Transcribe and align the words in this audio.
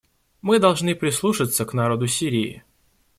Мы 0.41 0.57
должны 0.57 0.95
прислушаться 0.95 1.63
к 1.63 1.73
народу 1.75 2.07
Сирии. 2.07 2.63